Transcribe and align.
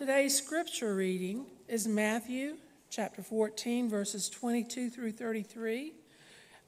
Today's 0.00 0.34
scripture 0.34 0.94
reading 0.94 1.44
is 1.68 1.86
Matthew 1.86 2.56
chapter 2.88 3.22
14, 3.22 3.90
verses 3.90 4.30
22 4.30 4.88
through 4.88 5.12
33. 5.12 5.92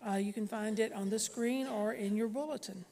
Uh, 0.07 0.17
you 0.17 0.35
can 0.35 0.47
find 0.47 0.79
it 0.79 0.93
on 0.93 1.09
the 1.09 1.19
screen 1.19 1.67
or 1.67 1.95
in 1.95 2.15
your 2.15 2.29
bulletin. 2.29 2.85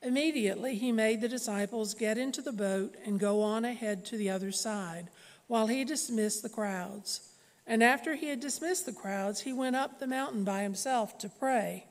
Immediately, 0.00 0.76
he 0.76 0.90
made 0.90 1.20
the 1.20 1.28
disciples 1.28 1.92
get 1.92 2.16
into 2.16 2.40
the 2.40 2.50
boat 2.50 2.94
and 3.04 3.20
go 3.20 3.42
on 3.42 3.66
ahead 3.66 4.06
to 4.06 4.16
the 4.16 4.30
other 4.30 4.52
side 4.52 5.10
while 5.46 5.66
he 5.66 5.84
dismissed 5.84 6.42
the 6.42 6.48
crowds. 6.48 7.28
And 7.66 7.82
after 7.82 8.14
he 8.14 8.30
had 8.30 8.40
dismissed 8.40 8.86
the 8.86 8.92
crowds, 8.94 9.42
he 9.42 9.52
went 9.52 9.76
up 9.76 10.00
the 10.00 10.06
mountain 10.06 10.44
by 10.44 10.62
himself 10.62 11.18
to 11.18 11.28
pray. 11.28 11.84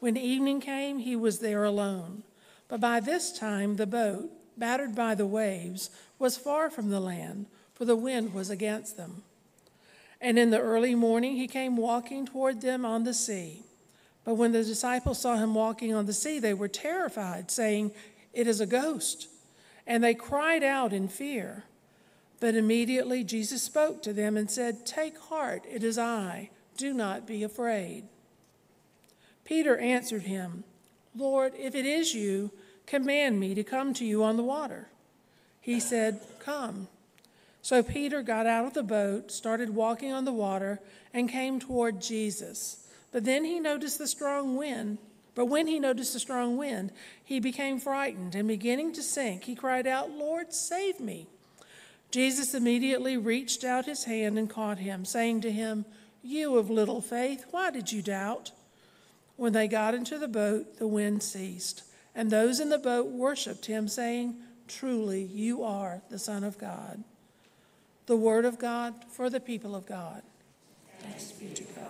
When 0.00 0.16
evening 0.16 0.62
came, 0.62 1.00
he 1.00 1.16
was 1.16 1.40
there 1.40 1.64
alone. 1.64 2.22
But 2.66 2.80
by 2.80 3.00
this 3.00 3.38
time, 3.38 3.76
the 3.76 3.86
boat, 3.86 4.30
battered 4.56 4.94
by 4.94 5.14
the 5.14 5.26
waves, 5.26 5.90
was 6.18 6.36
far 6.36 6.70
from 6.70 6.90
the 6.90 7.00
land, 7.00 7.46
for 7.74 7.84
the 7.84 7.96
wind 7.96 8.32
was 8.32 8.50
against 8.50 8.96
them. 8.96 9.22
And 10.20 10.38
in 10.38 10.50
the 10.50 10.60
early 10.60 10.94
morning, 10.94 11.36
he 11.36 11.46
came 11.46 11.76
walking 11.76 12.26
toward 12.26 12.60
them 12.60 12.84
on 12.84 13.04
the 13.04 13.14
sea. 13.14 13.62
But 14.24 14.34
when 14.34 14.52
the 14.52 14.64
disciples 14.64 15.20
saw 15.20 15.36
him 15.36 15.54
walking 15.54 15.94
on 15.94 16.06
the 16.06 16.12
sea, 16.12 16.38
they 16.38 16.54
were 16.54 16.68
terrified, 16.68 17.50
saying, 17.50 17.92
It 18.32 18.46
is 18.46 18.60
a 18.60 18.66
ghost. 18.66 19.28
And 19.86 20.02
they 20.02 20.14
cried 20.14 20.64
out 20.64 20.92
in 20.92 21.08
fear. 21.08 21.64
But 22.40 22.54
immediately 22.54 23.24
Jesus 23.24 23.62
spoke 23.62 24.02
to 24.02 24.12
them 24.12 24.36
and 24.36 24.50
said, 24.50 24.84
Take 24.84 25.18
heart, 25.18 25.64
it 25.70 25.84
is 25.84 25.98
I. 25.98 26.50
Do 26.76 26.92
not 26.92 27.26
be 27.26 27.42
afraid. 27.42 28.04
Peter 29.44 29.76
answered 29.78 30.22
him, 30.22 30.64
Lord, 31.14 31.54
if 31.56 31.74
it 31.74 31.86
is 31.86 32.14
you, 32.14 32.50
command 32.86 33.40
me 33.40 33.54
to 33.54 33.64
come 33.64 33.92
to 33.94 34.04
you 34.04 34.22
on 34.22 34.36
the 34.36 34.42
water. 34.42 34.88
He 35.60 35.80
said, 35.80 36.20
Come. 36.40 36.88
So 37.60 37.82
Peter 37.82 38.22
got 38.22 38.46
out 38.46 38.66
of 38.66 38.74
the 38.74 38.84
boat, 38.84 39.32
started 39.32 39.70
walking 39.70 40.12
on 40.12 40.24
the 40.24 40.32
water, 40.32 40.80
and 41.12 41.28
came 41.28 41.58
toward 41.58 42.00
Jesus. 42.00 42.86
But 43.10 43.24
then 43.24 43.44
he 43.44 43.58
noticed 43.58 43.98
the 43.98 44.06
strong 44.06 44.56
wind. 44.56 44.98
But 45.34 45.46
when 45.46 45.66
he 45.66 45.78
noticed 45.78 46.12
the 46.12 46.20
strong 46.20 46.56
wind, 46.56 46.92
he 47.22 47.40
became 47.40 47.78
frightened, 47.78 48.34
and 48.34 48.48
beginning 48.48 48.92
to 48.94 49.02
sink, 49.02 49.44
he 49.44 49.54
cried 49.54 49.86
out, 49.86 50.10
Lord, 50.10 50.52
save 50.54 50.98
me. 51.00 51.26
Jesus 52.10 52.54
immediately 52.54 53.16
reached 53.16 53.64
out 53.64 53.84
his 53.84 54.04
hand 54.04 54.38
and 54.38 54.48
caught 54.48 54.78
him, 54.78 55.04
saying 55.04 55.42
to 55.42 55.50
him, 55.50 55.84
You 56.22 56.56
of 56.56 56.70
little 56.70 57.00
faith, 57.00 57.44
why 57.50 57.70
did 57.70 57.92
you 57.92 58.00
doubt? 58.00 58.52
When 59.36 59.52
they 59.52 59.68
got 59.68 59.94
into 59.94 60.18
the 60.18 60.28
boat, 60.28 60.78
the 60.78 60.86
wind 60.86 61.22
ceased, 61.22 61.82
and 62.16 62.30
those 62.30 62.60
in 62.60 62.70
the 62.70 62.78
boat 62.78 63.08
worshiped 63.08 63.66
him, 63.66 63.86
saying, 63.86 64.36
Truly, 64.66 65.22
you 65.22 65.62
are 65.62 66.02
the 66.08 66.18
Son 66.18 66.42
of 66.42 66.56
God. 66.56 67.04
The 68.06 68.16
word 68.16 68.46
of 68.46 68.58
God 68.58 68.94
for 69.10 69.28
the 69.28 69.38
people 69.38 69.76
of 69.76 69.84
God. 69.84 70.22
Thanks 71.00 71.30
be 71.32 71.48
to 71.48 71.62
God. 71.62 71.84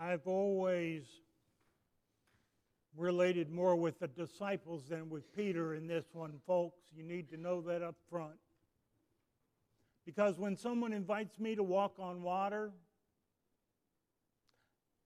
I've 0.00 0.26
always 0.26 1.02
related 2.96 3.50
more 3.50 3.76
with 3.76 3.98
the 3.98 4.08
disciples 4.08 4.84
than 4.88 5.10
with 5.10 5.34
Peter 5.34 5.74
in 5.74 5.88
this 5.88 6.04
one, 6.12 6.34
folks. 6.46 6.78
You 6.96 7.02
need 7.02 7.28
to 7.30 7.36
know 7.36 7.60
that 7.62 7.82
up 7.82 7.96
front. 8.08 8.38
Because 10.06 10.38
when 10.38 10.56
someone 10.56 10.92
invites 10.92 11.38
me 11.38 11.54
to 11.56 11.62
walk 11.62 11.96
on 11.98 12.22
water, 12.22 12.70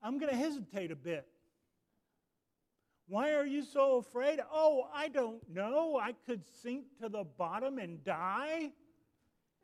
I'm 0.03 0.19
going 0.19 0.31
to 0.31 0.37
hesitate 0.37 0.91
a 0.91 0.95
bit. 0.95 1.25
Why 3.07 3.33
are 3.33 3.45
you 3.45 3.63
so 3.63 3.97
afraid? 3.97 4.39
Oh, 4.51 4.87
I 4.93 5.07
don't 5.07 5.41
know. 5.49 5.97
I 5.97 6.13
could 6.25 6.41
sink 6.61 6.85
to 7.01 7.09
the 7.09 7.23
bottom 7.23 7.77
and 7.77 8.03
die 8.03 8.71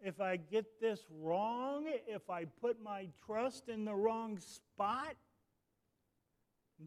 if 0.02 0.22
I 0.22 0.38
get 0.38 0.80
this 0.80 1.02
wrong, 1.22 1.86
if 2.08 2.30
I 2.30 2.46
put 2.46 2.82
my 2.82 3.08
trust 3.26 3.68
in 3.68 3.86
the 3.86 3.94
wrong 3.94 4.40
spot. 4.40 5.16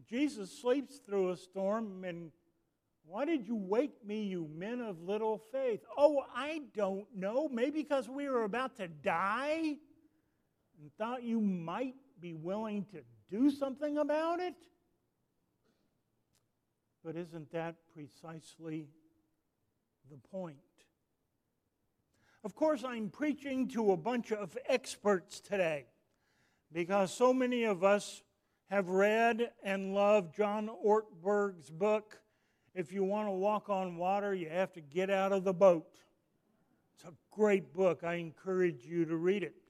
Jesus 0.09 0.51
sleeps 0.59 0.99
through 1.05 1.29
a 1.29 1.37
storm, 1.37 2.03
and 2.03 2.31
why 3.05 3.25
did 3.25 3.45
you 3.45 3.55
wake 3.55 4.03
me, 4.03 4.23
you 4.23 4.49
men 4.55 4.81
of 4.81 5.03
little 5.03 5.37
faith? 5.51 5.81
Oh, 5.95 6.23
I 6.35 6.61
don't 6.75 7.05
know. 7.15 7.47
Maybe 7.47 7.83
because 7.83 8.09
we 8.09 8.27
were 8.29 8.43
about 8.43 8.77
to 8.77 8.87
die 8.87 9.75
and 10.81 10.91
thought 10.97 11.21
you 11.21 11.39
might 11.39 11.95
be 12.19 12.33
willing 12.33 12.85
to 12.85 13.01
do 13.29 13.49
something 13.51 13.97
about 13.97 14.39
it. 14.39 14.55
But 17.03 17.15
isn't 17.15 17.51
that 17.51 17.75
precisely 17.93 18.87
the 20.09 20.17
point? 20.17 20.57
Of 22.43 22.55
course, 22.55 22.83
I'm 22.83 23.09
preaching 23.09 23.67
to 23.69 23.91
a 23.91 23.97
bunch 23.97 24.31
of 24.31 24.57
experts 24.67 25.39
today 25.39 25.85
because 26.71 27.13
so 27.13 27.33
many 27.33 27.63
of 27.63 27.83
us 27.83 28.21
have 28.69 28.89
read 28.89 29.51
and 29.63 29.93
love 29.93 30.35
John 30.35 30.69
Ortberg's 30.85 31.69
book, 31.69 32.19
If 32.73 32.91
You 32.91 33.03
Want 33.03 33.27
to 33.27 33.31
Walk 33.31 33.69
on 33.69 33.97
Water, 33.97 34.33
You 34.33 34.49
Have 34.49 34.73
to 34.73 34.81
Get 34.81 35.09
Out 35.09 35.31
of 35.31 35.43
the 35.43 35.53
Boat. 35.53 35.87
It's 36.95 37.05
a 37.05 37.13
great 37.31 37.73
book. 37.73 38.03
I 38.03 38.15
encourage 38.15 38.85
you 38.85 39.05
to 39.05 39.15
read 39.15 39.43
it. 39.43 39.62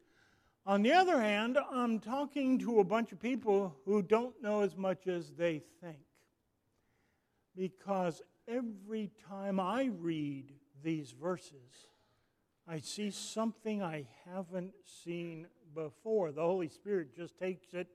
On 0.66 0.82
the 0.82 0.94
other 0.94 1.20
hand, 1.20 1.58
I'm 1.72 2.00
talking 2.00 2.58
to 2.60 2.80
a 2.80 2.86
bunch 2.86 3.12
of 3.12 3.20
people 3.20 3.76
who 3.86 4.02
don't 4.02 4.42
know 4.42 4.62
as 4.62 4.78
much 4.78 5.08
as 5.08 5.32
they 5.32 5.62
think. 5.82 5.98
Because 7.54 8.22
every 8.48 9.12
time 9.28 9.60
I 9.60 9.90
read 10.00 10.54
these 10.82 11.12
verses, 11.12 11.88
I 12.66 12.80
see 12.80 13.12
something 13.12 13.84
I 13.84 14.08
haven't 14.26 14.74
seen 15.04 15.48
before. 15.76 16.32
The 16.32 16.42
Holy 16.42 16.70
Spirit 16.70 17.14
just 17.14 17.38
takes 17.38 17.74
it, 17.74 17.88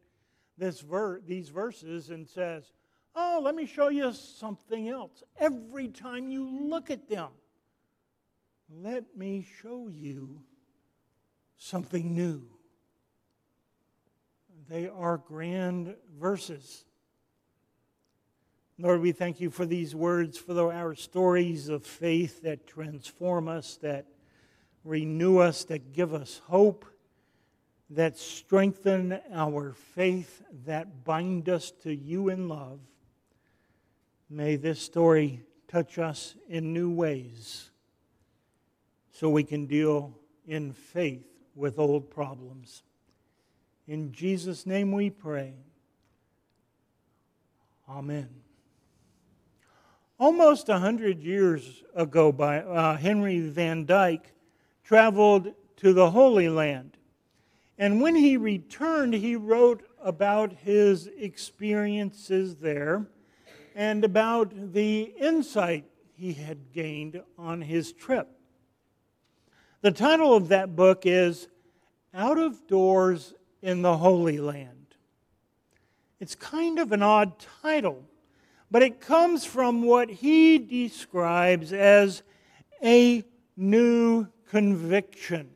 this 0.58 0.80
ver- 0.80 1.20
these 1.20 1.48
verses, 1.48 2.10
and 2.10 2.28
says, 2.28 2.70
Oh, 3.14 3.40
let 3.42 3.54
me 3.54 3.64
show 3.64 3.88
you 3.88 4.12
something 4.12 4.90
else. 4.90 5.22
Every 5.40 5.88
time 5.88 6.30
you 6.30 6.68
look 6.68 6.90
at 6.90 7.08
them, 7.08 7.30
let 8.70 9.16
me 9.16 9.46
show 9.62 9.88
you 9.88 10.42
something 11.56 12.14
new. 12.14 12.57
They 14.68 14.88
are 14.88 15.16
grand 15.16 15.94
verses. 16.20 16.84
Lord, 18.78 19.00
we 19.00 19.12
thank 19.12 19.40
you 19.40 19.50
for 19.50 19.64
these 19.64 19.94
words, 19.94 20.36
for 20.36 20.72
our 20.72 20.94
stories 20.94 21.68
of 21.68 21.84
faith 21.84 22.42
that 22.42 22.66
transform 22.66 23.48
us, 23.48 23.78
that 23.82 24.06
renew 24.84 25.38
us, 25.38 25.64
that 25.64 25.92
give 25.92 26.12
us 26.12 26.42
hope, 26.46 26.84
that 27.90 28.18
strengthen 28.18 29.18
our 29.32 29.72
faith, 29.72 30.42
that 30.66 31.02
bind 31.02 31.48
us 31.48 31.70
to 31.82 31.94
you 31.94 32.28
in 32.28 32.48
love. 32.48 32.80
May 34.28 34.56
this 34.56 34.80
story 34.80 35.42
touch 35.66 35.98
us 35.98 36.36
in 36.48 36.74
new 36.74 36.90
ways 36.90 37.70
so 39.10 39.30
we 39.30 39.44
can 39.44 39.66
deal 39.66 40.18
in 40.46 40.72
faith 40.72 41.26
with 41.54 41.78
old 41.78 42.10
problems. 42.10 42.82
In 43.88 44.12
Jesus' 44.12 44.66
name 44.66 44.93
we 44.93 45.09
pray. 45.09 45.54
Amen. 47.88 48.28
Almost 50.21 50.69
a 50.69 50.78
hundred 50.78 51.22
years 51.22 51.82
ago, 51.94 52.31
by 52.31 52.60
uh, 52.60 52.98
Henry 52.98 53.41
Van 53.41 53.87
Dyke 53.87 54.34
traveled 54.84 55.54
to 55.77 55.94
the 55.94 56.10
Holy 56.10 56.50
Land. 56.50 56.98
And 57.78 58.03
when 58.03 58.15
he 58.15 58.37
returned, 58.37 59.15
he 59.15 59.37
wrote 59.37 59.82
about 60.03 60.53
his 60.53 61.09
experiences 61.16 62.57
there 62.57 63.07
and 63.74 64.04
about 64.04 64.53
the 64.74 65.15
insight 65.18 65.86
he 66.12 66.34
had 66.34 66.72
gained 66.72 67.22
on 67.39 67.62
his 67.62 67.92
trip. 67.92 68.28
The 69.80 69.92
title 69.92 70.34
of 70.34 70.48
that 70.48 70.77
book 70.77 71.07
is 71.07 71.48
Out 72.12 72.36
of 72.36 72.66
Doors 72.66 73.33
in 73.63 73.83
the 73.83 73.97
Holy 73.97 74.39
Land. 74.39 74.95
It's 76.21 76.34
kind 76.34 76.78
of 76.78 76.93
an 76.93 77.03
odd 77.03 77.33
title, 77.63 78.05
but 78.71 78.83
it 78.83 79.01
comes 79.01 79.45
from 79.45 79.83
what 79.83 80.10
he 80.10 80.59
describes 80.59 81.72
as 81.72 82.22
a 82.83 83.25
new 83.57 84.27
conviction, 84.51 85.51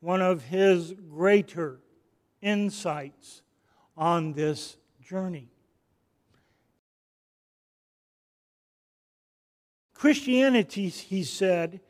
one 0.00 0.22
of 0.22 0.44
his 0.44 0.94
greater 1.10 1.80
insights 2.40 3.42
on 3.96 4.32
this 4.32 4.76
journey. 5.02 5.48
Christianity, 9.92 10.88
he 10.88 11.22
said, 11.22 11.80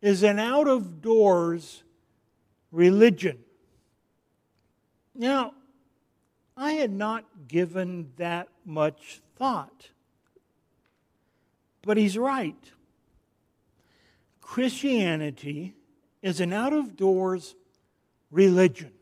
is 0.00 0.22
an 0.22 0.38
out 0.38 0.68
of 0.68 1.02
doors 1.02 1.82
religion. 2.70 3.38
Now, 5.20 5.52
I 6.56 6.72
had 6.72 6.90
not 6.90 7.26
given 7.46 8.10
that 8.16 8.48
much 8.64 9.20
thought. 9.36 9.90
But 11.82 11.98
he's 11.98 12.16
right. 12.16 12.56
Christianity 14.40 15.74
is 16.22 16.40
an 16.40 16.54
out 16.54 16.72
of 16.72 16.96
doors 16.96 17.54
religion. 18.30 18.92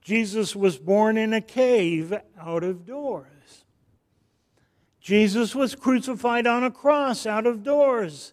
Jesus 0.00 0.56
was 0.56 0.78
born 0.78 1.18
in 1.18 1.34
a 1.34 1.42
cave 1.42 2.18
out 2.40 2.64
of 2.64 2.86
doors. 2.86 3.64
Jesus 4.98 5.54
was 5.54 5.74
crucified 5.74 6.46
on 6.46 6.64
a 6.64 6.70
cross 6.70 7.26
out 7.26 7.46
of 7.46 7.62
doors. 7.62 8.32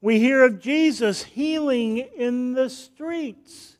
We 0.00 0.20
hear 0.20 0.44
of 0.44 0.60
Jesus 0.60 1.24
healing 1.24 1.98
in 1.98 2.52
the 2.52 2.70
streets, 2.70 3.78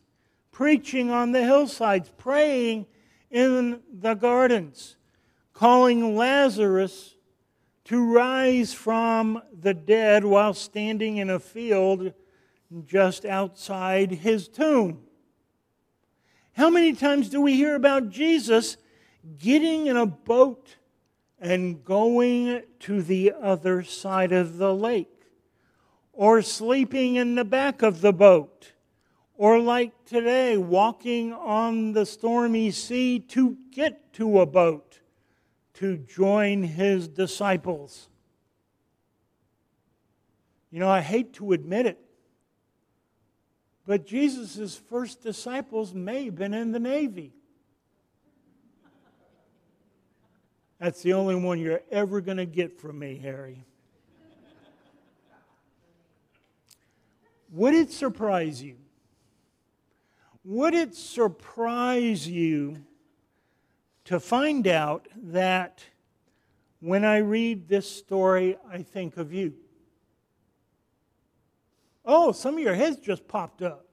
preaching 0.61 1.11
on 1.11 1.33
the 1.33 1.43
hillsides, 1.43 2.13
praying 2.19 2.85
in 3.31 3.81
the 3.91 4.13
gardens, 4.13 4.99
calling 5.55 6.15
Lazarus 6.15 7.17
to 7.83 8.13
rise 8.13 8.75
from 8.75 9.41
the 9.59 9.73
dead 9.73 10.23
while 10.23 10.53
standing 10.53 11.17
in 11.17 11.31
a 11.31 11.41
field 11.41 12.13
just 12.85 13.25
outside 13.25 14.11
his 14.11 14.49
tomb. 14.49 15.01
How 16.53 16.69
many 16.69 16.93
times 16.93 17.31
do 17.31 17.41
we 17.41 17.57
hear 17.57 17.75
about 17.75 18.11
Jesus 18.11 18.77
getting 19.39 19.87
in 19.87 19.97
a 19.97 20.05
boat 20.05 20.77
and 21.41 21.83
going 21.83 22.65
to 22.81 23.01
the 23.01 23.33
other 23.41 23.83
side 23.83 24.33
of 24.33 24.59
the 24.59 24.75
lake? 24.75 25.25
Or 26.13 26.43
sleeping 26.43 27.17
in 27.17 27.35
the 27.35 27.47
back 27.47 27.81
of 27.81 28.03
the 28.03 28.13
boat? 28.13 28.73
Or 29.41 29.59
like 29.59 30.05
today, 30.05 30.59
walking 30.59 31.33
on 31.33 31.93
the 31.93 32.05
stormy 32.05 32.71
sea 32.71 33.19
to 33.31 33.57
get 33.71 34.13
to 34.13 34.41
a 34.41 34.45
boat 34.45 35.01
to 35.73 35.97
join 35.97 36.63
his 36.63 37.09
disciples? 37.09 38.11
You 40.71 40.81
know, 40.81 40.91
I 40.91 41.01
hate 41.01 41.33
to 41.37 41.55
admit 41.55 41.87
it, 41.87 41.99
but 43.87 44.07
Jesus' 44.07 44.77
first 44.77 45.23
disciples 45.23 45.95
may 45.95 46.27
have 46.27 46.37
been 46.37 46.53
in 46.53 46.73
the 46.73 46.79
Navy. 46.79 47.33
That's 50.79 51.01
the 51.01 51.15
only 51.15 51.37
one 51.37 51.59
you're 51.59 51.81
ever 51.91 52.21
going 52.21 52.37
to 52.37 52.45
get 52.45 52.79
from 52.79 52.99
me, 52.99 53.17
Harry. 53.17 53.65
Would 57.53 57.73
it 57.73 57.91
surprise 57.91 58.63
you? 58.63 58.77
Would 60.45 60.75
it 60.75 60.95
surprise 60.95 62.27
you 62.27 62.85
to 64.05 64.19
find 64.19 64.67
out 64.67 65.07
that 65.17 65.85
when 66.81 67.05
I 67.05 67.19
read 67.19 67.69
this 67.69 67.91
story, 67.91 68.57
I 68.71 68.83
think 68.83 69.17
of 69.17 69.33
you? 69.33 69.55
Oh, 72.05 72.33
some 72.33 72.55
of 72.55 72.61
your 72.61 72.75
heads 72.75 72.97
just 72.97 73.29
popped 73.29 73.63
up. 73.63 73.85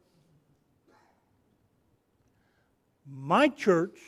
My 3.06 3.50
church, 3.50 4.00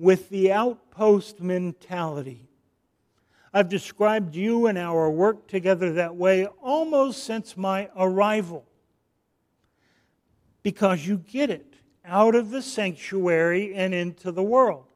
with 0.00 0.30
the 0.30 0.50
outpost 0.50 1.40
mentality. 1.40 2.48
I've 3.52 3.68
described 3.68 4.34
you 4.34 4.66
and 4.66 4.78
our 4.78 5.10
work 5.10 5.46
together 5.46 5.92
that 5.92 6.16
way 6.16 6.46
almost 6.46 7.24
since 7.24 7.54
my 7.54 7.90
arrival. 7.94 8.64
Because 10.62 11.06
you 11.06 11.18
get 11.18 11.50
it 11.50 11.74
out 12.04 12.34
of 12.34 12.50
the 12.50 12.62
sanctuary 12.62 13.74
and 13.74 13.94
into 13.94 14.32
the 14.32 14.42
world. 14.42 14.86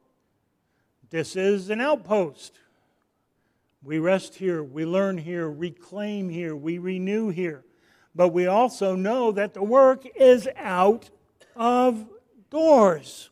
This 1.10 1.36
is 1.36 1.70
an 1.70 1.80
outpost. 1.80 2.58
We 3.82 3.98
rest 3.98 4.36
here, 4.36 4.62
we 4.62 4.86
learn 4.86 5.18
here, 5.18 5.48
reclaim 5.48 6.28
here, 6.28 6.56
we 6.56 6.78
renew 6.78 7.28
here 7.28 7.64
but 8.14 8.28
we 8.28 8.46
also 8.46 8.94
know 8.94 9.32
that 9.32 9.54
the 9.54 9.62
work 9.62 10.06
is 10.16 10.48
out 10.56 11.10
of 11.56 12.06
doors, 12.50 13.30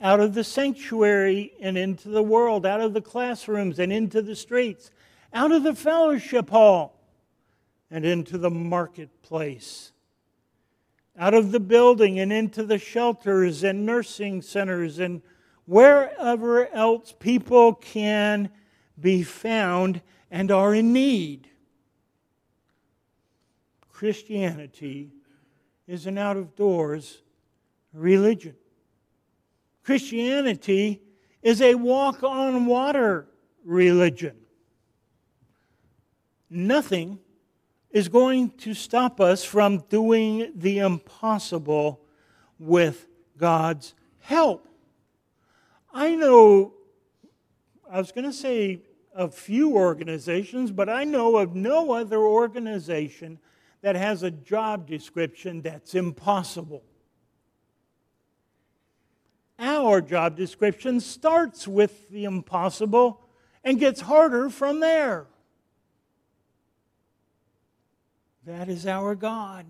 out 0.00 0.20
of 0.20 0.34
the 0.34 0.44
sanctuary 0.44 1.52
and 1.60 1.76
into 1.76 2.08
the 2.08 2.22
world, 2.22 2.64
out 2.64 2.80
of 2.80 2.94
the 2.94 3.00
classrooms 3.00 3.78
and 3.78 3.92
into 3.92 4.22
the 4.22 4.36
streets, 4.36 4.90
out 5.32 5.50
of 5.50 5.64
the 5.64 5.74
fellowship 5.74 6.50
hall 6.50 6.96
and 7.90 8.04
into 8.04 8.38
the 8.38 8.50
marketplace, 8.50 9.92
out 11.18 11.34
of 11.34 11.52
the 11.52 11.60
building 11.60 12.18
and 12.18 12.32
into 12.32 12.62
the 12.62 12.78
shelters 12.78 13.62
and 13.62 13.84
nursing 13.84 14.42
centers 14.42 14.98
and 14.98 15.22
wherever 15.66 16.68
else 16.68 17.14
people 17.18 17.74
can 17.74 18.50
be 18.98 19.22
found 19.22 20.00
and 20.30 20.50
are 20.50 20.74
in 20.74 20.92
need. 20.92 21.48
Christianity 23.88 25.12
is 25.86 26.06
an 26.06 26.16
out 26.16 26.36
of 26.36 26.56
doors 26.56 27.22
religion. 27.92 28.54
Christianity 29.82 31.02
is 31.42 31.60
a 31.60 31.74
walk 31.74 32.22
on 32.22 32.66
water 32.66 33.26
religion. 33.64 34.36
Nothing 36.48 37.18
is 37.90 38.08
going 38.08 38.50
to 38.50 38.74
stop 38.74 39.20
us 39.20 39.42
from 39.42 39.78
doing 39.88 40.52
the 40.54 40.78
impossible 40.78 42.00
with 42.58 43.06
God's 43.36 43.94
help. 44.20 44.68
I 45.92 46.14
know, 46.14 46.74
I 47.90 47.98
was 47.98 48.12
going 48.12 48.26
to 48.26 48.32
say 48.32 48.82
a 49.14 49.28
few 49.28 49.74
organizations, 49.74 50.70
but 50.70 50.88
I 50.88 51.04
know 51.04 51.36
of 51.36 51.56
no 51.56 51.92
other 51.92 52.18
organization 52.20 53.38
that 53.82 53.96
has 53.96 54.22
a 54.22 54.30
job 54.30 54.86
description 54.86 55.62
that's 55.62 55.94
impossible. 55.94 56.84
Our 59.58 60.00
job 60.00 60.36
description 60.36 61.00
starts 61.00 61.66
with 61.66 62.08
the 62.08 62.24
impossible 62.24 63.20
and 63.64 63.78
gets 63.78 64.00
harder 64.00 64.48
from 64.48 64.80
there. 64.80 65.26
That 68.50 68.68
is 68.68 68.86
our 68.86 69.14
God. 69.14 69.66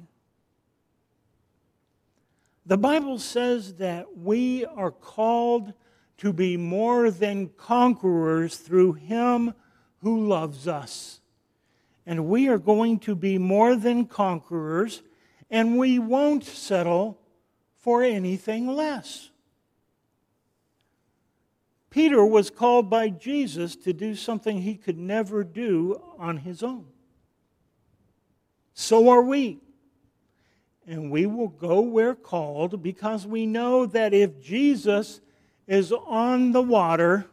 The 2.66 2.78
Bible 2.78 3.18
says 3.18 3.74
that 3.74 4.16
we 4.16 4.64
are 4.64 4.90
called 4.90 5.72
to 6.18 6.32
be 6.32 6.56
more 6.56 7.10
than 7.10 7.48
conquerors 7.56 8.56
through 8.56 8.92
Him 8.92 9.54
who 10.02 10.26
loves 10.26 10.68
us 10.68 11.20
and 12.10 12.26
we 12.26 12.48
are 12.48 12.58
going 12.58 12.98
to 12.98 13.14
be 13.14 13.38
more 13.38 13.76
than 13.76 14.04
conquerors, 14.04 15.02
and 15.48 15.78
we 15.78 15.96
won't 15.98 16.44
settle 16.44 17.20
for 17.76 18.02
anything 18.02 18.66
less. 18.66 19.30
Peter 21.88 22.24
was 22.24 22.50
called 22.50 22.90
by 22.90 23.08
Jesus 23.08 23.76
to 23.76 23.92
do 23.92 24.16
something 24.16 24.62
he 24.62 24.74
could 24.74 24.98
never 24.98 25.44
do 25.44 26.00
on 26.18 26.38
his 26.38 26.64
own. 26.64 26.86
So 28.74 29.08
are 29.08 29.22
we. 29.22 29.58
And 30.86 31.10
we 31.10 31.26
will 31.26 31.48
go 31.48 31.80
where 31.80 32.14
called 32.14 32.82
because 32.82 33.26
we 33.26 33.46
know 33.46 33.86
that 33.86 34.12
if 34.12 34.40
Jesus 34.40 35.20
is 35.66 35.92
on 35.92 36.52
the 36.52 36.62
water, 36.62 37.26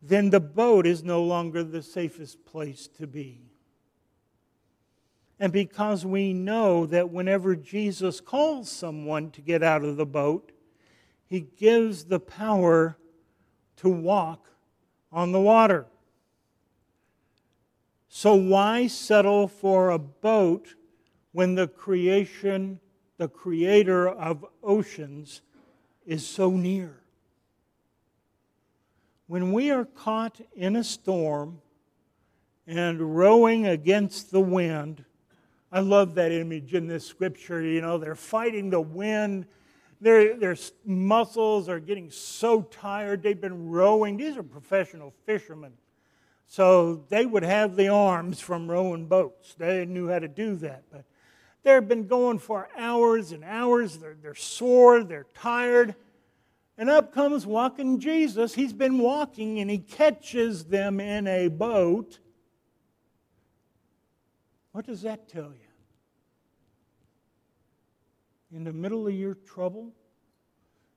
then 0.00 0.30
the 0.30 0.40
boat 0.40 0.86
is 0.86 1.04
no 1.04 1.22
longer 1.22 1.62
the 1.62 1.82
safest 1.82 2.44
place 2.46 2.88
to 2.98 3.06
be 3.06 3.50
and 5.40 5.54
because 5.54 6.04
we 6.04 6.34
know 6.34 6.84
that 6.84 7.08
whenever 7.08 7.56
Jesus 7.56 8.20
calls 8.20 8.70
someone 8.70 9.30
to 9.30 9.40
get 9.40 9.62
out 9.62 9.82
of 9.82 9.96
the 9.96 10.04
boat, 10.04 10.52
he 11.24 11.40
gives 11.40 12.04
the 12.04 12.20
power 12.20 12.98
to 13.76 13.88
walk 13.88 14.50
on 15.10 15.32
the 15.32 15.40
water. 15.40 15.86
So, 18.12 18.34
why 18.34 18.88
settle 18.88 19.46
for 19.46 19.90
a 19.90 19.98
boat 19.98 20.74
when 21.30 21.54
the 21.54 21.68
creation, 21.68 22.80
the 23.18 23.28
creator 23.28 24.08
of 24.08 24.44
oceans, 24.64 25.42
is 26.04 26.26
so 26.26 26.50
near? 26.50 26.98
When 29.28 29.52
we 29.52 29.70
are 29.70 29.84
caught 29.84 30.40
in 30.56 30.74
a 30.74 30.82
storm 30.82 31.62
and 32.66 33.16
rowing 33.16 33.68
against 33.68 34.32
the 34.32 34.40
wind, 34.40 35.04
I 35.70 35.78
love 35.78 36.16
that 36.16 36.32
image 36.32 36.74
in 36.74 36.88
this 36.88 37.06
scripture. 37.06 37.62
You 37.62 37.80
know, 37.80 37.96
they're 37.96 38.16
fighting 38.16 38.70
the 38.70 38.80
wind. 38.80 39.46
Their, 40.00 40.36
their 40.36 40.56
muscles 40.84 41.68
are 41.68 41.78
getting 41.78 42.10
so 42.10 42.62
tired. 42.62 43.22
They've 43.22 43.40
been 43.40 43.68
rowing. 43.68 44.16
These 44.16 44.36
are 44.36 44.42
professional 44.42 45.14
fishermen. 45.26 45.74
So 46.50 47.04
they 47.10 47.26
would 47.26 47.44
have 47.44 47.76
the 47.76 47.90
arms 47.90 48.40
from 48.40 48.68
rowing 48.68 49.06
boats. 49.06 49.54
They 49.54 49.86
knew 49.86 50.08
how 50.08 50.18
to 50.18 50.26
do 50.26 50.56
that. 50.56 50.82
But 50.90 51.04
they've 51.62 51.86
been 51.86 52.08
going 52.08 52.40
for 52.40 52.68
hours 52.76 53.30
and 53.30 53.44
hours. 53.44 53.98
They're, 53.98 54.16
they're 54.20 54.34
sore. 54.34 55.04
They're 55.04 55.28
tired. 55.32 55.94
And 56.76 56.90
up 56.90 57.14
comes 57.14 57.46
walking 57.46 58.00
Jesus. 58.00 58.52
He's 58.52 58.72
been 58.72 58.98
walking 58.98 59.60
and 59.60 59.70
he 59.70 59.78
catches 59.78 60.64
them 60.64 60.98
in 60.98 61.28
a 61.28 61.46
boat. 61.46 62.18
What 64.72 64.86
does 64.86 65.02
that 65.02 65.28
tell 65.28 65.52
you? 65.52 65.68
In 68.52 68.64
the 68.64 68.72
middle 68.72 69.06
of 69.06 69.14
your 69.14 69.34
trouble, 69.34 69.92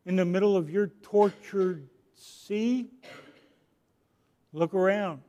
in 0.04 0.16
the 0.16 0.26
middle 0.26 0.58
of 0.58 0.72
your 0.72 0.88
tortured 1.04 1.88
sea, 2.16 2.90
look 4.52 4.74
around. 4.74 5.22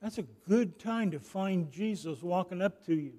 That's 0.00 0.18
a 0.18 0.24
good 0.48 0.78
time 0.78 1.10
to 1.10 1.18
find 1.18 1.70
Jesus 1.72 2.22
walking 2.22 2.62
up 2.62 2.84
to 2.86 2.94
you. 2.94 3.14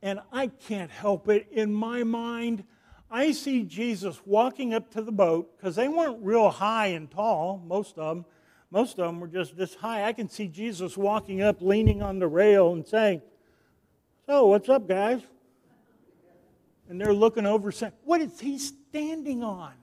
And 0.00 0.20
I 0.32 0.48
can't 0.48 0.90
help 0.90 1.28
it. 1.28 1.46
In 1.52 1.72
my 1.72 2.02
mind, 2.02 2.64
I 3.10 3.32
see 3.32 3.62
Jesus 3.64 4.20
walking 4.24 4.72
up 4.72 4.90
to 4.92 5.02
the 5.02 5.12
boat 5.12 5.56
because 5.56 5.76
they 5.76 5.88
weren't 5.88 6.18
real 6.22 6.48
high 6.48 6.88
and 6.88 7.10
tall, 7.10 7.62
most 7.66 7.98
of 7.98 8.16
them. 8.16 8.24
Most 8.70 8.98
of 8.98 9.04
them 9.04 9.20
were 9.20 9.28
just 9.28 9.54
this 9.54 9.74
high. 9.74 10.04
I 10.04 10.14
can 10.14 10.30
see 10.30 10.48
Jesus 10.48 10.96
walking 10.96 11.42
up, 11.42 11.60
leaning 11.60 12.02
on 12.02 12.18
the 12.18 12.26
rail, 12.26 12.72
and 12.72 12.86
saying, 12.86 13.20
So, 14.24 14.46
what's 14.46 14.70
up, 14.70 14.88
guys? 14.88 15.20
And 16.88 16.98
they're 16.98 17.12
looking 17.12 17.44
over, 17.44 17.70
saying, 17.70 17.92
What 18.04 18.22
is 18.22 18.40
he 18.40 18.58
standing 18.58 19.44
on? 19.44 19.74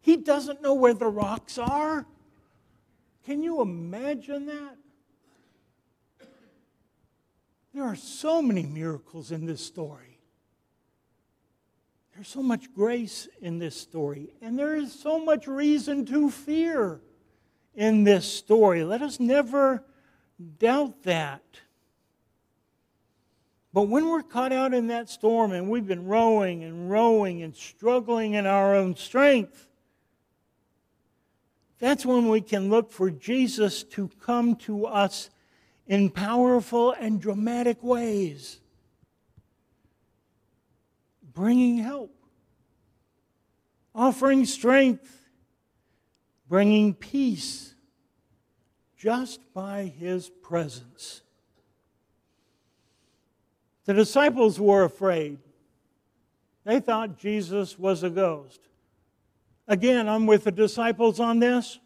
He 0.00 0.16
doesn't 0.16 0.60
know 0.60 0.74
where 0.74 0.94
the 0.94 1.06
rocks 1.06 1.58
are. 1.58 2.06
Can 3.24 3.42
you 3.42 3.60
imagine 3.62 4.46
that? 4.46 4.76
There 7.72 7.84
are 7.84 7.96
so 7.96 8.40
many 8.40 8.62
miracles 8.62 9.32
in 9.32 9.46
this 9.46 9.64
story. 9.64 10.20
There's 12.14 12.28
so 12.28 12.42
much 12.42 12.72
grace 12.72 13.26
in 13.40 13.58
this 13.58 13.74
story, 13.76 14.30
and 14.40 14.56
there 14.56 14.76
is 14.76 14.92
so 14.92 15.18
much 15.18 15.48
reason 15.48 16.06
to 16.06 16.30
fear 16.30 17.00
in 17.74 18.04
this 18.04 18.32
story. 18.32 18.84
Let 18.84 19.02
us 19.02 19.18
never 19.18 19.82
doubt 20.58 21.02
that. 21.02 21.42
But 23.72 23.88
when 23.88 24.08
we're 24.08 24.22
caught 24.22 24.52
out 24.52 24.72
in 24.72 24.86
that 24.86 25.08
storm 25.08 25.50
and 25.50 25.68
we've 25.68 25.86
been 25.86 26.06
rowing 26.06 26.62
and 26.62 26.88
rowing 26.88 27.42
and 27.42 27.56
struggling 27.56 28.34
in 28.34 28.46
our 28.46 28.76
own 28.76 28.94
strength, 28.94 29.66
that's 31.78 32.06
when 32.06 32.28
we 32.28 32.40
can 32.40 32.70
look 32.70 32.90
for 32.90 33.10
Jesus 33.10 33.82
to 33.84 34.08
come 34.20 34.56
to 34.56 34.86
us 34.86 35.30
in 35.86 36.10
powerful 36.10 36.92
and 36.92 37.20
dramatic 37.20 37.82
ways, 37.82 38.60
bringing 41.34 41.78
help, 41.78 42.14
offering 43.94 44.46
strength, 44.46 45.28
bringing 46.48 46.94
peace 46.94 47.74
just 48.96 49.40
by 49.52 49.92
his 49.98 50.30
presence. 50.30 51.22
The 53.84 53.92
disciples 53.92 54.58
were 54.58 54.84
afraid. 54.84 55.38
They 56.64 56.80
thought 56.80 57.18
Jesus 57.18 57.78
was 57.78 58.02
a 58.02 58.08
ghost. 58.08 58.60
Again, 59.66 60.08
I'm 60.08 60.26
with 60.26 60.44
the 60.44 60.52
disciples 60.52 61.20
on 61.20 61.38
this. 61.38 61.78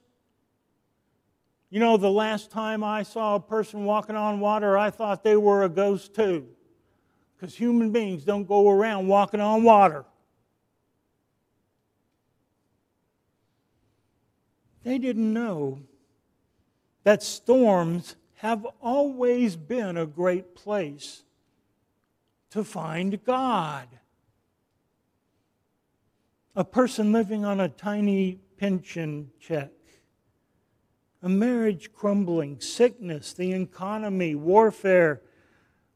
You 1.70 1.80
know, 1.80 1.96
the 1.96 2.10
last 2.10 2.50
time 2.50 2.82
I 2.82 3.02
saw 3.02 3.36
a 3.36 3.40
person 3.40 3.84
walking 3.84 4.16
on 4.16 4.40
water, 4.40 4.76
I 4.76 4.90
thought 4.90 5.22
they 5.22 5.36
were 5.36 5.64
a 5.64 5.68
ghost 5.68 6.14
too. 6.14 6.46
Because 7.36 7.54
human 7.54 7.92
beings 7.92 8.24
don't 8.24 8.48
go 8.48 8.68
around 8.70 9.06
walking 9.06 9.40
on 9.40 9.62
water. 9.62 10.04
They 14.82 14.98
didn't 14.98 15.32
know 15.32 15.80
that 17.04 17.22
storms 17.22 18.16
have 18.36 18.66
always 18.80 19.56
been 19.56 19.96
a 19.96 20.06
great 20.06 20.54
place 20.54 21.22
to 22.50 22.64
find 22.64 23.22
God. 23.24 23.88
A 26.58 26.64
person 26.64 27.12
living 27.12 27.44
on 27.44 27.60
a 27.60 27.68
tiny 27.68 28.40
pension 28.56 29.30
check 29.38 29.70
a 31.22 31.28
marriage 31.28 31.92
crumbling, 31.92 32.60
sickness, 32.60 33.32
the 33.32 33.52
economy, 33.52 34.34
warfare. 34.34 35.22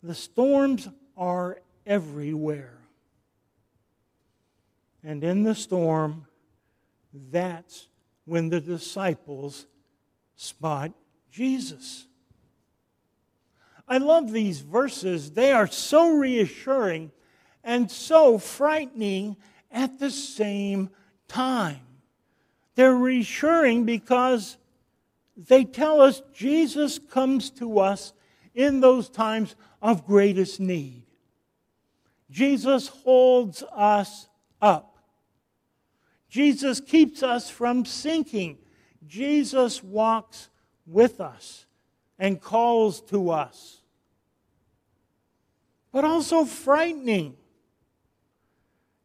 The 0.04 0.14
storms 0.14 0.88
are 1.16 1.61
everywhere. 1.85 2.78
And 5.02 5.25
in 5.25 5.42
the 5.42 5.57
storm, 5.57 6.26
that's 7.12 7.88
when 8.25 8.49
the 8.49 8.61
disciples 8.61 9.66
spot 10.37 10.92
Jesus. 11.28 12.07
I 13.88 13.99
love 13.99 14.31
these 14.31 14.61
verses. 14.61 15.33
They 15.33 15.50
are 15.50 15.66
so 15.66 16.11
reassuring 16.11 17.11
and 17.64 17.90
so 17.90 18.38
frightening 18.38 19.37
at 19.73 19.99
the 19.99 20.11
same 20.11 20.91
time. 21.29 21.81
They're 22.75 22.95
reassuring 22.95 23.85
because 23.85 24.57
they 25.37 25.64
tell 25.64 26.00
us 26.00 26.23
Jesus 26.35 26.99
comes 26.99 27.50
to 27.50 27.81
us 27.81 28.12
in 28.55 28.81
those 28.81 29.09
times 29.09 29.57
of 29.81 30.07
greatest 30.07 30.61
need. 30.61 31.02
Jesus 32.31 32.88
holds 32.88 33.62
us 33.75 34.29
up. 34.61 34.97
Jesus 36.29 36.81
keeps 36.81 37.23
us 37.23 37.50
from 37.50 37.85
sinking. 37.85 38.59
Jesus 39.07 39.83
walks 39.83 40.49
with 40.87 41.21
us 41.21 41.67
and 42.19 42.41
calls 42.41 43.02
to 43.02 43.31
us. 43.31 43.83
But 45.93 46.05
also 46.05 46.47
frightening 46.47 47.37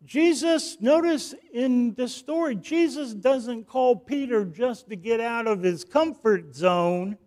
Jesus, 0.08 0.80
notice 0.80 1.36
in 1.54 1.94
this 1.96 2.16
story, 2.16 2.56
Jesus 2.56 3.14
doesn't 3.14 3.68
call 3.68 3.94
Peter 3.94 4.46
just 4.46 4.88
to 4.90 4.96
get 4.96 5.20
out 5.20 5.48
of 5.48 5.62
his 5.62 5.84
comfort 5.84 6.56
zone. 6.56 7.18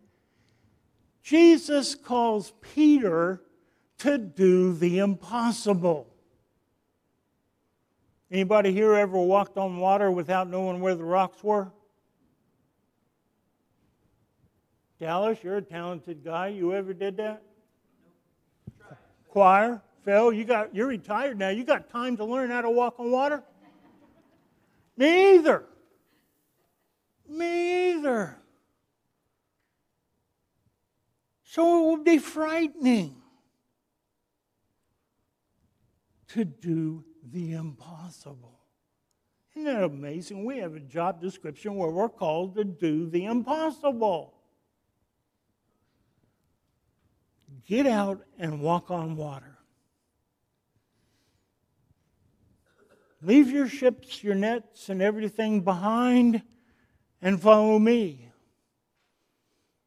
Jesus 1.22 1.94
calls 1.94 2.54
Peter 2.74 3.42
to 3.98 4.16
do 4.16 4.72
the 4.72 4.98
impossible. 4.98 6.08
Anybody 8.30 8.72
here 8.72 8.94
ever 8.94 9.18
walked 9.18 9.58
on 9.58 9.76
water 9.76 10.10
without 10.10 10.48
knowing 10.48 10.80
where 10.80 10.94
the 10.94 11.04
rocks 11.04 11.44
were? 11.44 11.70
Dallas, 14.98 15.38
you're 15.42 15.58
a 15.58 15.62
talented 15.62 16.24
guy. 16.24 16.48
You 16.48 16.72
ever 16.72 16.94
did 16.94 17.18
that? 17.18 17.42
Choir? 19.28 19.82
Phil, 20.04 20.32
you 20.32 20.44
got, 20.44 20.74
you're 20.74 20.86
retired 20.86 21.38
now. 21.38 21.50
You 21.50 21.64
got 21.64 21.90
time 21.90 22.16
to 22.16 22.24
learn 22.24 22.50
how 22.50 22.62
to 22.62 22.70
walk 22.70 22.98
on 22.98 23.10
water? 23.10 23.42
Me 24.96 25.36
either. 25.36 25.64
Me 27.28 27.92
either. 27.92 28.36
So 31.44 31.62
it 31.62 31.90
would 31.90 32.04
be 32.04 32.18
frightening 32.18 33.16
to 36.28 36.44
do 36.44 37.04
the 37.32 37.52
impossible. 37.52 38.60
Isn't 39.54 39.64
that 39.64 39.82
amazing? 39.82 40.44
We 40.44 40.58
have 40.58 40.74
a 40.74 40.80
job 40.80 41.20
description 41.20 41.74
where 41.74 41.90
we're 41.90 42.08
called 42.08 42.54
to 42.54 42.64
do 42.64 43.10
the 43.10 43.24
impossible. 43.24 44.34
Get 47.66 47.86
out 47.86 48.24
and 48.38 48.60
walk 48.60 48.90
on 48.90 49.16
water. 49.16 49.59
Leave 53.22 53.50
your 53.50 53.68
ships, 53.68 54.24
your 54.24 54.34
nets, 54.34 54.88
and 54.88 55.02
everything 55.02 55.60
behind 55.60 56.42
and 57.20 57.40
follow 57.40 57.78
me. 57.78 58.30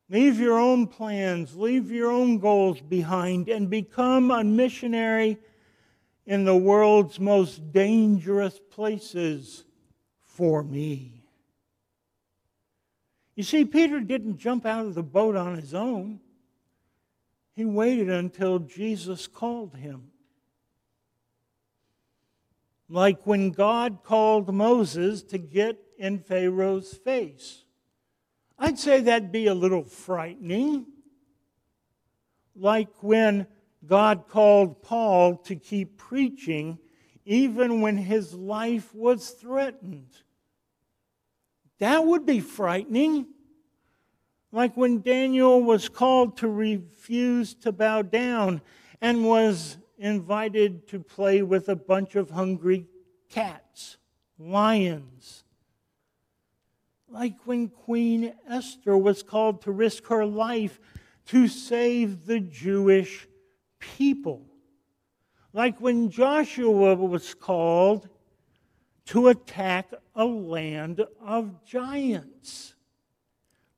Leave 0.09 0.39
your 0.39 0.59
own 0.59 0.85
plans, 0.85 1.55
leave 1.55 1.89
your 1.89 2.11
own 2.11 2.37
goals 2.37 2.79
behind, 2.81 3.49
and 3.49 3.69
become 3.69 4.29
a 4.29 4.43
missionary 4.43 5.39
in 6.25 6.45
the 6.45 6.55
world's 6.55 7.19
most 7.19 7.71
dangerous 7.71 8.59
places 8.69 9.65
for 10.21 10.61
me. 10.61 11.23
You 13.35 13.43
see, 13.43 13.65
Peter 13.65 13.99
didn't 13.99 14.37
jump 14.37 14.65
out 14.65 14.85
of 14.85 14.93
the 14.93 15.01
boat 15.01 15.35
on 15.35 15.55
his 15.55 15.73
own. 15.73 16.19
He 17.55 17.65
waited 17.65 18.09
until 18.09 18.59
Jesus 18.59 19.25
called 19.25 19.75
him 19.75 20.12
like 22.93 23.25
when 23.25 23.50
God 23.50 24.03
called 24.03 24.53
Moses 24.53 25.23
to 25.23 25.39
get 25.39 25.79
in 25.97 26.19
Pharaoh's 26.19 26.93
face. 26.93 27.63
I'd 28.59 28.77
say 28.77 29.01
that'd 29.01 29.31
be 29.31 29.47
a 29.47 29.55
little 29.55 29.83
frightening. 29.83 30.85
Like 32.55 32.91
when 33.01 33.47
God 33.83 34.27
called 34.27 34.83
Paul 34.83 35.38
to 35.38 35.55
keep 35.55 35.97
preaching 35.97 36.77
even 37.25 37.81
when 37.81 37.97
his 37.97 38.35
life 38.35 38.93
was 38.93 39.31
threatened. 39.31 40.15
That 41.79 42.05
would 42.05 42.27
be 42.27 42.41
frightening. 42.41 43.25
Like 44.51 44.77
when 44.77 45.01
Daniel 45.01 45.63
was 45.63 45.89
called 45.89 46.38
to 46.38 46.47
refuse 46.47 47.55
to 47.55 47.71
bow 47.71 48.03
down 48.03 48.62
and 49.01 49.25
was 49.25 49.77
invited 50.03 50.86
to 50.86 51.00
play 51.00 51.41
with 51.41 51.69
a 51.69 51.75
bunch 51.77 52.15
of 52.15 52.29
hungry 52.29 52.86
cats, 53.29 53.95
lions. 54.38 55.45
Like 57.07 57.38
when 57.45 57.69
Queen 57.69 58.33
Esther 58.50 58.98
was 58.98 59.24
called 59.24 59.62
to 59.62 59.72
risk 59.72 60.07
her 60.07 60.25
life 60.25 60.81
to 61.27 61.48
save 61.48 62.25
the 62.25 62.41
Jewish 62.41 63.29
people. 63.79 64.45
Like 65.53 65.79
when 65.79 66.10
Joshua 66.10 66.95
was 66.95 67.33
called 67.33 68.10
to 69.05 69.29
attack 69.29 69.93
a 70.15 70.25
land 70.25 71.01
of 71.25 71.63
giants. 71.63 72.74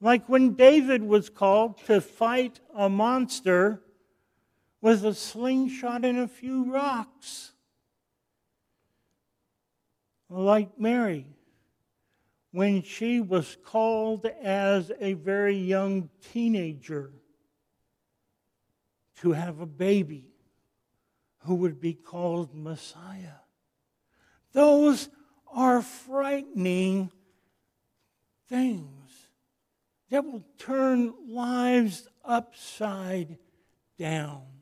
Like 0.01 0.27
when 0.27 0.55
David 0.55 1.03
was 1.03 1.29
called 1.29 1.77
to 1.85 2.01
fight 2.01 2.61
a 2.73 2.89
monster 2.89 3.81
with 4.85 5.03
a 5.03 5.15
slingshot 5.15 6.05
and 6.05 6.19
a 6.19 6.27
few 6.27 6.71
rocks. 6.71 7.53
Like 10.29 10.79
Mary, 10.79 11.25
when 12.51 12.83
she 12.83 13.19
was 13.19 13.57
called 13.65 14.27
as 14.27 14.91
a 14.99 15.13
very 15.13 15.57
young 15.57 16.11
teenager 16.31 17.11
to 19.21 19.31
have 19.31 19.59
a 19.59 19.65
baby 19.65 20.27
who 21.45 21.55
would 21.55 21.81
be 21.81 21.95
called 21.95 22.53
Messiah. 22.53 23.41
Those 24.51 25.09
are 25.51 25.81
frightening 25.81 27.11
things 28.47 29.09
that 30.11 30.23
will 30.23 30.45
turn 30.59 31.11
lives 31.27 32.07
upside 32.23 33.39
down. 33.97 34.54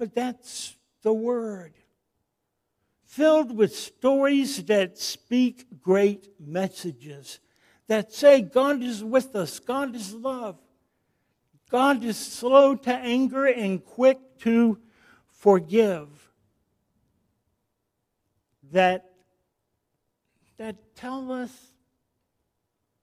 But 0.00 0.14
that's 0.14 0.74
the 1.02 1.12
Word. 1.12 1.74
Filled 3.04 3.54
with 3.54 3.76
stories 3.76 4.64
that 4.64 4.96
speak 4.96 5.66
great 5.82 6.30
messages, 6.40 7.38
that 7.86 8.10
say 8.10 8.40
God 8.40 8.82
is 8.82 9.04
with 9.04 9.36
us, 9.36 9.58
God 9.58 9.94
is 9.94 10.14
love, 10.14 10.56
God 11.70 12.02
is 12.02 12.16
slow 12.16 12.76
to 12.76 12.94
anger 12.94 13.44
and 13.44 13.84
quick 13.84 14.38
to 14.38 14.78
forgive. 15.26 16.08
That, 18.72 19.04
that 20.56 20.96
tell 20.96 21.30
us 21.30 21.52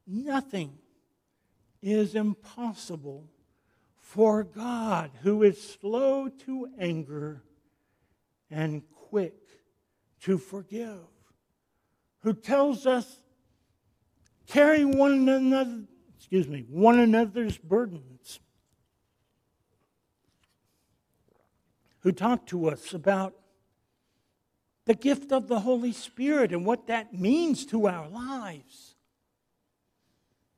nothing 0.07 0.79
is 1.79 2.15
impossible 2.15 3.29
for 4.17 4.43
God, 4.43 5.11
who 5.21 5.43
is 5.43 5.61
slow 5.61 6.27
to 6.27 6.67
anger 6.79 7.43
and 8.49 8.81
quick 8.89 9.35
to 10.21 10.39
forgive, 10.39 11.05
who 12.21 12.33
tells 12.33 12.87
us 12.87 13.19
carry 14.47 14.83
one 14.83 15.29
another, 15.29 15.83
excuse 16.17 16.47
me, 16.47 16.65
one 16.67 16.97
another's 16.97 17.59
burdens 17.59 18.39
who 21.99 22.11
talked 22.11 22.49
to 22.49 22.71
us 22.71 22.95
about 22.95 23.35
the 24.85 24.95
gift 24.95 25.31
of 25.31 25.47
the 25.47 25.59
Holy 25.59 25.91
Spirit 25.91 26.51
and 26.51 26.65
what 26.65 26.87
that 26.87 27.13
means 27.13 27.67
to 27.67 27.87
our 27.87 28.09
lives, 28.09 28.95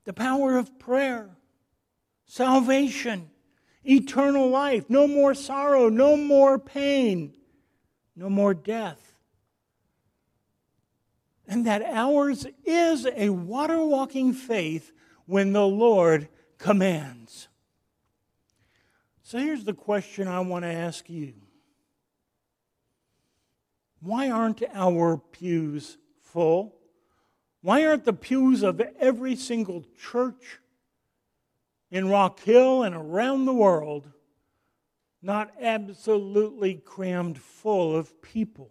the 0.04 0.14
power 0.14 0.56
of 0.56 0.78
prayer, 0.78 1.36
salvation, 2.24 3.28
eternal 3.84 4.48
life, 4.48 4.84
no 4.88 5.06
more 5.06 5.34
sorrow, 5.34 5.88
no 5.88 6.16
more 6.16 6.58
pain, 6.58 7.34
no 8.14 8.28
more 8.28 8.54
death. 8.54 9.14
And 11.46 11.66
that 11.66 11.82
ours 11.82 12.46
is 12.64 13.06
a 13.16 13.30
water 13.30 13.84
walking 13.84 14.32
faith 14.32 14.92
when 15.26 15.52
the 15.52 15.66
Lord 15.66 16.28
commands. 16.58 17.48
So 19.22 19.38
here's 19.38 19.64
the 19.64 19.74
question 19.74 20.28
I 20.28 20.40
want 20.40 20.64
to 20.64 20.72
ask 20.72 21.10
you 21.10 21.34
Why 24.00 24.30
aren't 24.30 24.62
our 24.72 25.16
pews 25.16 25.98
full? 26.20 26.76
Why 27.62 27.84
aren't 27.84 28.04
the 28.04 28.12
pews 28.12 28.62
of 28.62 28.80
every 28.98 29.36
single 29.36 29.84
church 30.00 30.59
in 31.90 32.08
Rock 32.08 32.40
Hill 32.40 32.82
and 32.82 32.94
around 32.94 33.44
the 33.44 33.52
world 33.52 34.10
not 35.22 35.52
absolutely 35.60 36.74
crammed 36.74 37.38
full 37.38 37.96
of 37.96 38.22
people? 38.22 38.70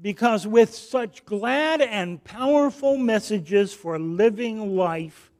Because 0.00 0.46
with 0.46 0.74
such 0.74 1.24
glad 1.24 1.80
and 1.80 2.22
powerful 2.22 2.96
messages 2.96 3.72
for 3.72 3.98
living 3.98 4.76
life, 4.76 5.30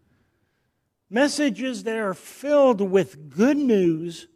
Messages 1.10 1.84
that 1.84 1.96
are 1.96 2.14
filled 2.14 2.82
with 2.82 3.30
good 3.30 3.56
news, 3.56 4.28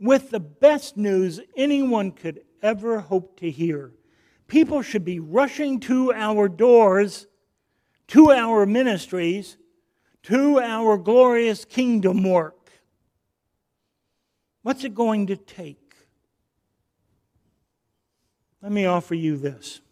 with 0.00 0.30
the 0.30 0.40
best 0.40 0.96
news 0.96 1.40
anyone 1.56 2.10
could 2.10 2.40
ever 2.62 2.98
hope 2.98 3.38
to 3.38 3.50
hear. 3.50 3.92
People 4.48 4.82
should 4.82 5.04
be 5.04 5.20
rushing 5.20 5.78
to 5.80 6.12
our 6.12 6.48
doors, 6.48 7.28
to 8.08 8.32
our 8.32 8.66
ministries, 8.66 9.56
to 10.24 10.58
our 10.60 10.96
glorious 10.96 11.64
kingdom 11.64 12.24
work. 12.24 12.70
What's 14.62 14.84
it 14.84 14.94
going 14.94 15.26
to 15.26 15.36
take? 15.36 15.94
Let 18.62 18.72
me 18.72 18.86
offer 18.86 19.14
you 19.14 19.36
this. 19.36 19.82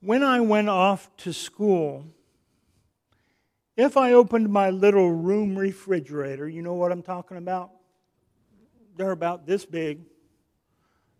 When 0.00 0.22
I 0.22 0.40
went 0.40 0.68
off 0.68 1.08
to 1.18 1.32
school, 1.32 2.04
if 3.74 3.96
I 3.96 4.12
opened 4.12 4.50
my 4.50 4.68
little 4.68 5.10
room 5.10 5.58
refrigerator, 5.58 6.46
you 6.46 6.60
know 6.60 6.74
what 6.74 6.92
I'm 6.92 7.02
talking 7.02 7.38
about? 7.38 7.70
They're 8.96 9.12
about 9.12 9.46
this 9.46 9.64
big, 9.64 10.02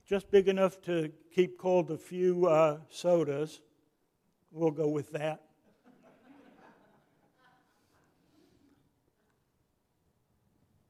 just 0.06 0.30
big 0.30 0.48
enough 0.48 0.82
to 0.82 1.10
keep 1.34 1.56
cold 1.56 1.90
a 1.90 1.96
few 1.96 2.46
uh, 2.46 2.80
sodas. 2.90 3.60
We'll 4.52 4.70
go 4.70 4.88
with 4.88 5.10
that. 5.12 5.43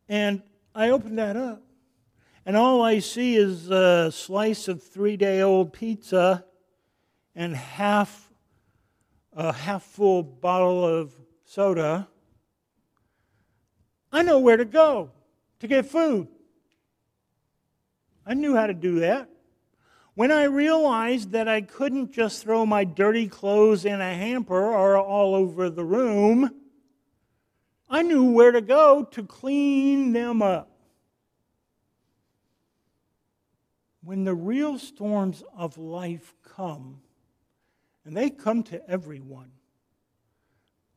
And 0.08 0.42
I 0.74 0.90
open 0.90 1.16
that 1.16 1.36
up, 1.36 1.62
and 2.46 2.56
all 2.56 2.82
I 2.82 2.98
see 2.98 3.36
is 3.36 3.70
a 3.70 4.10
slice 4.12 4.68
of 4.68 4.82
three 4.82 5.16
day 5.16 5.40
old 5.40 5.72
pizza 5.72 6.44
and 7.34 7.56
half 7.56 8.30
a 9.36 9.52
half 9.52 9.82
full 9.82 10.22
bottle 10.22 10.86
of 10.86 11.14
soda, 11.44 12.08
I 14.12 14.22
know 14.22 14.38
where 14.38 14.56
to 14.56 14.64
go 14.64 15.10
to 15.60 15.66
get 15.66 15.86
food. 15.86 16.28
I 18.26 18.34
knew 18.34 18.54
how 18.54 18.66
to 18.66 18.74
do 18.74 19.00
that. 19.00 19.28
When 20.14 20.30
I 20.30 20.44
realized 20.44 21.32
that 21.32 21.48
I 21.48 21.60
couldn't 21.60 22.12
just 22.12 22.42
throw 22.42 22.64
my 22.64 22.84
dirty 22.84 23.26
clothes 23.26 23.84
in 23.84 24.00
a 24.00 24.14
hamper 24.14 24.72
or 24.72 24.96
all 24.96 25.34
over 25.34 25.68
the 25.68 25.84
room, 25.84 26.50
I 27.94 28.02
knew 28.02 28.32
where 28.32 28.50
to 28.50 28.60
go 28.60 29.04
to 29.12 29.22
clean 29.22 30.12
them 30.12 30.42
up. 30.42 30.68
When 34.02 34.24
the 34.24 34.34
real 34.34 34.80
storms 34.80 35.44
of 35.56 35.78
life 35.78 36.34
come, 36.42 37.02
and 38.04 38.16
they 38.16 38.30
come 38.30 38.64
to 38.64 38.90
everyone, 38.90 39.52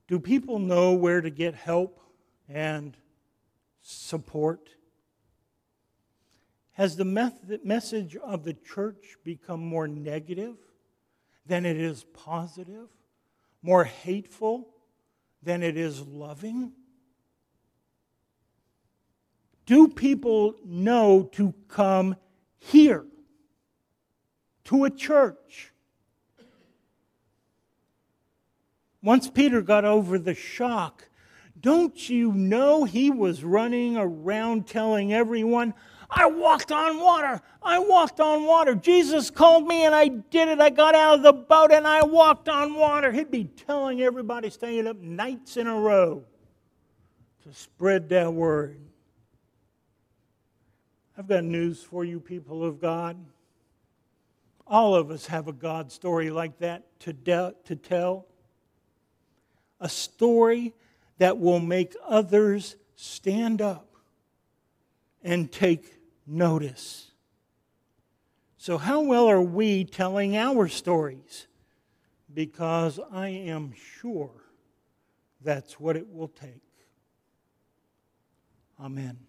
do 0.07 0.19
people 0.19 0.57
know 0.57 0.93
where 0.93 1.21
to 1.21 1.29
get 1.29 1.53
help 1.53 2.01
and 2.49 2.97
support? 3.83 4.71
Has 6.71 6.95
the 6.95 7.05
message 7.63 8.15
of 8.15 8.43
the 8.43 8.55
church 8.55 9.17
become 9.23 9.60
more 9.60 9.88
negative 9.88 10.55
than 11.45 11.63
it 11.63 11.77
is 11.77 12.05
positive? 12.12 12.88
More 13.62 13.83
hateful 13.83 14.69
than 15.43 15.62
it 15.62 15.77
is 15.77 16.01
loving? 16.01 16.71
Do 19.67 19.89
people 19.89 20.56
know 20.65 21.30
to 21.34 21.53
come 21.67 22.15
here 22.58 23.06
to 24.63 24.86
a 24.86 24.89
church? 24.89 25.73
Once 29.03 29.30
Peter 29.30 29.62
got 29.62 29.86
over 29.86 30.17
the 30.17 30.34
shock 30.34 31.10
Don't 31.60 32.10
you 32.10 32.32
know 32.32 32.86
he 32.86 33.10
was 33.10 33.43
running 33.43 33.97
around 33.97 34.67
telling 34.67 35.12
everyone, 35.12 35.73
I 36.10 36.27
walked 36.27 36.71
on 36.71 36.99
water. 37.01 37.41
I 37.62 37.80
walked 37.80 38.19
on 38.19 38.45
water. 38.45 38.75
Jesus 38.75 39.30
called 39.30 39.67
me 39.67 39.84
and 39.84 39.93
I 39.93 40.08
did 40.08 40.47
it. 40.47 40.62
I 40.62 40.69
got 40.69 40.95
out 40.95 41.15
of 41.15 41.23
the 41.23 41.34
boat 41.34 41.71
and 41.71 41.88
I 41.88 42.03
walked 42.03 42.47
on 42.47 42.75
water. 42.75 43.12
He'd 43.12 43.32
be 43.32 43.45
telling 43.45 44.01
everybody, 44.01 44.49
staying 44.49 44.88
up 44.88 44.97
nights 44.97 45.58
in 45.58 45.67
a 45.67 45.75
row 45.75 46.23
to 47.43 47.53
spread 47.53 48.08
that 48.10 48.32
word. 48.32 48.87
I've 51.17 51.27
got 51.27 51.43
news 51.43 51.82
for 51.82 52.06
you, 52.06 52.19
people 52.19 52.63
of 52.63 52.80
God. 52.80 53.17
All 54.67 54.93
of 54.93 55.10
us 55.10 55.25
have 55.27 55.47
a 55.47 55.53
God 55.53 55.91
story 55.91 56.30
like 56.30 56.60
that 56.60 56.99
to, 57.01 57.13
de- 57.13 57.56
to 57.65 57.75
tell. 57.75 58.27
A 59.80 59.89
story 59.89 60.73
that 61.17 61.39
will 61.39 61.60
make 61.60 61.95
others 62.08 62.75
stand 62.95 63.62
up 63.62 63.95
and 65.23 65.51
take 65.51 65.99
notice. 66.27 67.12
So, 68.58 68.77
how 68.77 69.01
well 69.01 69.27
are 69.27 69.41
we 69.41 69.86
telling 69.86 70.36
our 70.36 70.67
stories? 70.67 71.47
Because 72.32 72.99
I 73.12 73.30
am 73.30 73.73
sure 73.99 74.32
that's 75.41 75.80
what 75.80 75.95
it 75.95 76.08
will 76.12 76.27
take. 76.27 76.62
Amen. 78.80 79.26